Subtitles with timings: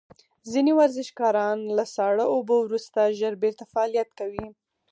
[0.51, 4.47] ځینې ورزشکاران له ساړه اوبو وروسته ژر بیرته فعالیت کوي.